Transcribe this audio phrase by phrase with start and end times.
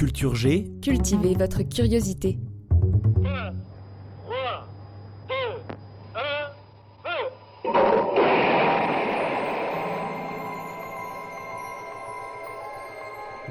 [0.00, 2.38] Culture G, Cultivez votre curiosité.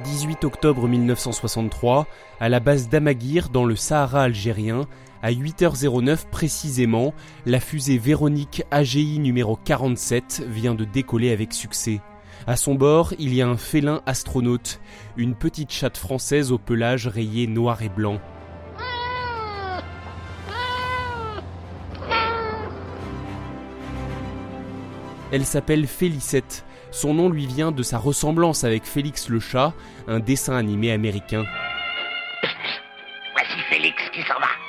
[0.03, 2.07] 18 octobre 1963,
[2.39, 4.87] à la base d'Amaguir dans le Sahara algérien,
[5.21, 7.13] à 8h09 précisément,
[7.45, 12.01] la fusée Véronique AGI numéro 47 vient de décoller avec succès.
[12.47, 14.79] À son bord, il y a un félin astronaute,
[15.17, 18.19] une petite chatte française au pelage rayé noir et blanc.
[25.31, 26.65] Elle s'appelle Félicette.
[26.91, 29.73] Son nom lui vient de sa ressemblance avec Félix le chat,
[30.07, 31.45] un dessin animé américain.
[33.33, 34.68] Voici Félix qui s'en va.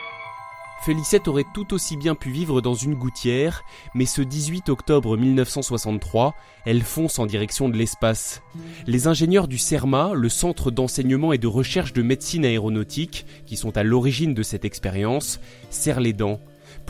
[0.81, 3.65] Félicette aurait tout aussi bien pu vivre dans une gouttière,
[3.95, 8.43] mais ce 18 octobre 1963, elle fonce en direction de l'espace.
[8.87, 13.77] Les ingénieurs du CERMA, le centre d'enseignement et de recherche de médecine aéronautique, qui sont
[13.77, 16.41] à l'origine de cette expérience, serrent les dents.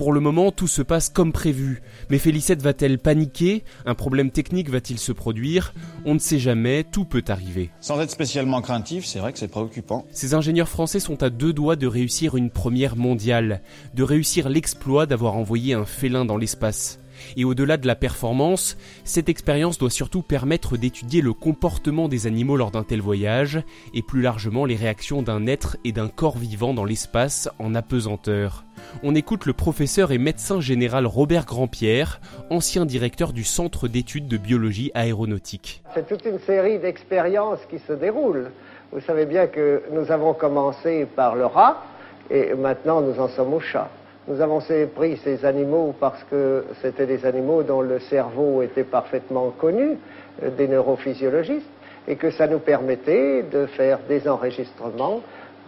[0.01, 1.83] Pour le moment, tout se passe comme prévu.
[2.09, 3.65] Mais Félicette va-t-elle paniquer?
[3.85, 5.75] Un problème technique va-t-il se produire?
[6.07, 7.69] On ne sait jamais, tout peut arriver.
[7.83, 10.07] Sans être spécialement craintif, c'est vrai que c'est préoccupant.
[10.11, 13.61] Ces ingénieurs français sont à deux doigts de réussir une première mondiale,
[13.93, 16.99] de réussir l'exploit d'avoir envoyé un félin dans l'espace.
[17.37, 22.57] Et au-delà de la performance, cette expérience doit surtout permettre d'étudier le comportement des animaux
[22.57, 23.63] lors d'un tel voyage,
[23.95, 28.65] et plus largement les réactions d'un être et d'un corps vivant dans l'espace en apesanteur.
[29.03, 32.21] On écoute le professeur et médecin général Robert Grandpierre,
[32.51, 35.83] ancien directeur du Centre d'études de biologie aéronautique.
[35.95, 38.51] C'est toute une série d'expériences qui se déroulent.
[38.93, 41.85] Vous savez bien que nous avons commencé par le rat
[42.31, 43.91] et maintenant nous en sommes au chat.
[44.29, 44.61] Nous avons
[44.95, 49.97] pris ces animaux parce que c'était des animaux dont le cerveau était parfaitement connu
[50.43, 51.71] euh, des neurophysiologistes
[52.07, 55.23] et que ça nous permettait de faire des enregistrements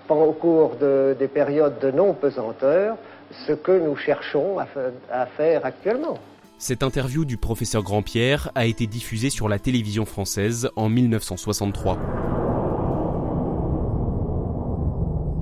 [0.09, 2.97] au cours de, des périodes de non-pesanteur,
[3.47, 6.19] ce que nous cherchons à faire actuellement.
[6.59, 11.99] Cette interview du professeur Grandpierre a été diffusée sur la télévision française en 1963.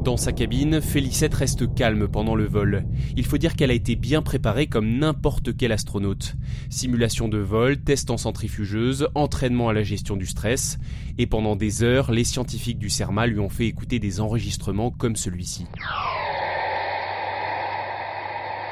[0.05, 2.87] Dans sa cabine, Félicette reste calme pendant le vol.
[3.17, 6.37] Il faut dire qu'elle a été bien préparée comme n'importe quel astronaute.
[6.71, 10.79] Simulation de vol, test en centrifugeuse, entraînement à la gestion du stress,
[11.19, 15.17] et pendant des heures, les scientifiques du CERMA lui ont fait écouter des enregistrements comme
[15.17, 15.67] celui-ci.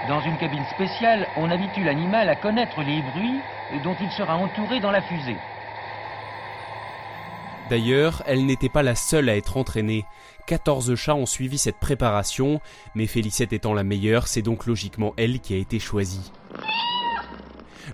[0.09, 4.81] Dans une cabine spéciale, on habitue l'animal à connaître les bruits dont il sera entouré
[4.81, 5.37] dans la fusée.
[7.71, 10.07] D'ailleurs, elle n'était pas la seule à être entraînée.
[10.47, 12.61] 14 chats ont suivi cette préparation,
[12.95, 16.33] mais Félicette étant la meilleure, c'est donc logiquement elle qui a été choisie.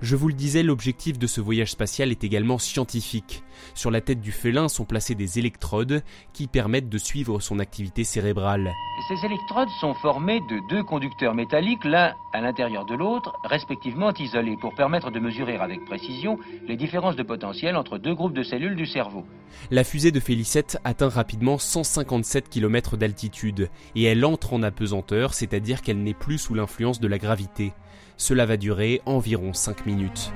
[0.03, 3.43] Je vous le disais, l'objectif de ce voyage spatial est également scientifique.
[3.75, 8.05] Sur la tête du félin sont placées des électrodes qui permettent de suivre son activité
[8.05, 8.73] cérébrale.
[9.09, 14.57] Ces électrodes sont formées de deux conducteurs métalliques, l'un à l'intérieur de l'autre, respectivement isolés,
[14.61, 18.77] pour permettre de mesurer avec précision les différences de potentiel entre deux groupes de cellules
[18.77, 19.25] du cerveau.
[19.71, 25.83] La fusée de Félicette atteint rapidement 157 km d'altitude et elle entre en apesanteur, c'est-à-dire
[25.83, 27.73] qu'elle n'est plus sous l'influence de la gravité.
[28.17, 30.33] Cela va durer environ 5 minutes.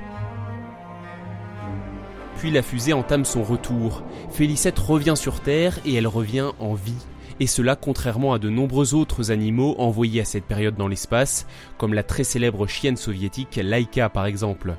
[2.39, 4.03] Puis la fusée entame son retour.
[4.31, 7.06] Félicette revient sur Terre et elle revient en vie.
[7.41, 11.47] Et cela contrairement à de nombreux autres animaux envoyés à cette période dans l'espace,
[11.78, 14.75] comme la très célèbre chienne soviétique Laika par exemple.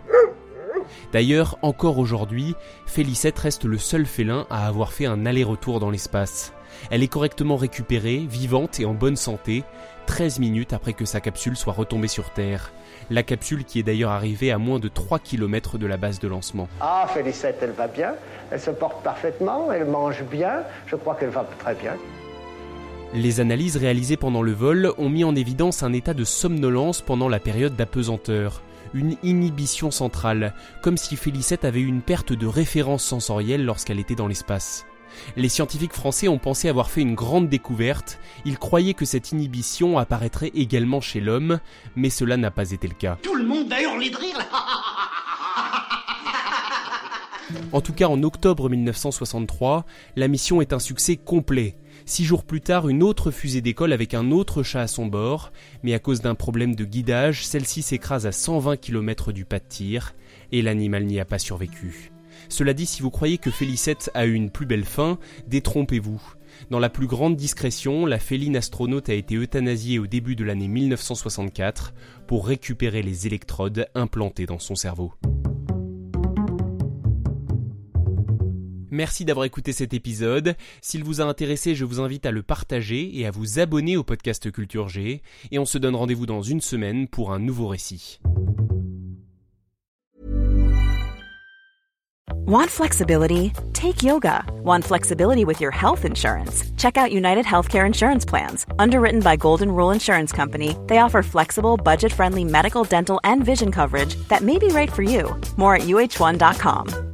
[1.12, 6.54] D'ailleurs, encore aujourd'hui, Félicette reste le seul félin à avoir fait un aller-retour dans l'espace.
[6.92, 9.64] Elle est correctement récupérée, vivante et en bonne santé,
[10.06, 12.72] 13 minutes après que sa capsule soit retombée sur Terre.
[13.10, 16.28] La capsule qui est d'ailleurs arrivée à moins de 3 km de la base de
[16.28, 16.68] lancement.
[16.80, 18.14] Ah, Félicette, elle va bien,
[18.52, 21.94] elle se porte parfaitement, elle mange bien, je crois qu'elle va très bien.
[23.16, 27.28] Les analyses réalisées pendant le vol ont mis en évidence un état de somnolence pendant
[27.28, 28.62] la période d'apesanteur,
[28.94, 34.16] une inhibition centrale, comme si Félicette avait eu une perte de référence sensorielle lorsqu'elle était
[34.16, 34.86] dans l'espace.
[35.36, 39.98] Les scientifiques français ont pensé avoir fait une grande découverte, ils croyaient que cette inhibition
[39.98, 41.60] apparaîtrait également chez l'homme,
[41.96, 43.18] mais cela n'a pas été le cas.
[43.22, 44.46] Tout le monde a hurlé de rire là
[47.72, 51.76] En tout cas, en octobre 1963, la mission est un succès complet.
[52.06, 55.52] Six jours plus tard, une autre fusée décolle avec un autre chat à son bord,
[55.84, 59.66] mais à cause d'un problème de guidage, celle-ci s'écrase à 120 km du pas de
[59.68, 60.16] tir,
[60.52, 62.12] et l'animal n'y a pas survécu.
[62.48, 66.22] Cela dit, si vous croyez que Félicette a eu une plus belle fin, détrompez-vous.
[66.70, 70.68] Dans la plus grande discrétion, la féline astronaute a été euthanasiée au début de l'année
[70.68, 71.94] 1964
[72.28, 75.14] pour récupérer les électrodes implantées dans son cerveau.
[79.00, 80.58] Merci d'avoir écouté cet épisode.
[80.82, 84.04] S'il vous a intéressé, je vous invite à le partager et à vous abonner au
[84.04, 85.22] podcast Culture G.
[85.52, 88.20] Et on se donne rendez-vous dans une semaine pour un nouveau récit.
[92.46, 93.54] Want flexibility?
[93.72, 94.44] Take yoga.
[94.66, 96.70] Want flexibility with your health insurance?
[96.76, 98.66] Check out United Healthcare Insurance Plans.
[98.80, 103.72] Underwritten by Golden Rule Insurance Company, they offer flexible, budget friendly medical, dental, and vision
[103.72, 105.40] coverage that may be right for you.
[105.56, 107.09] More at uh1.com.